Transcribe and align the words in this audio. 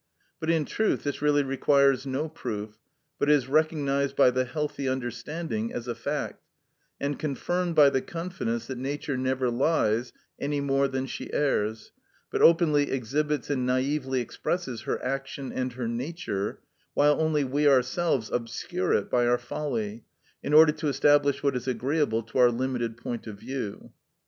But, 0.39 0.49
in 0.49 0.65
truth, 0.65 1.03
this 1.03 1.21
really 1.21 1.43
requires 1.43 2.07
no 2.07 2.27
proof, 2.27 2.79
but 3.19 3.29
is 3.29 3.47
recognised 3.47 4.15
by 4.15 4.31
the 4.31 4.45
healthy 4.45 4.89
understanding 4.89 5.71
as 5.71 5.87
a 5.87 5.93
fact, 5.93 6.41
and 6.99 7.19
confirmed 7.19 7.75
by 7.75 7.91
the 7.91 8.01
confidence 8.01 8.65
that 8.65 8.79
Nature 8.79 9.15
never 9.15 9.51
lies 9.51 10.11
any 10.39 10.59
more 10.59 10.87
than 10.87 11.05
she 11.05 11.31
errs, 11.31 11.91
but 12.31 12.41
openly 12.41 12.89
exhibits 12.89 13.51
and 13.51 13.69
naïvely 13.69 14.21
expresses 14.21 14.81
her 14.85 14.99
action 15.05 15.51
and 15.51 15.73
her 15.73 15.87
nature, 15.87 16.61
while 16.95 17.21
only 17.21 17.43
we 17.43 17.67
ourselves 17.67 18.31
obscure 18.31 18.93
it 18.93 19.07
by 19.07 19.27
our 19.27 19.37
folly, 19.37 20.03
in 20.41 20.51
order 20.51 20.71
to 20.71 20.87
establish 20.87 21.43
what 21.43 21.55
is 21.55 21.67
agreeable 21.67 22.23
to 22.23 22.39
our 22.39 22.49
limited 22.49 22.97
point 22.97 23.27
of 23.27 23.37
view. 23.39 23.91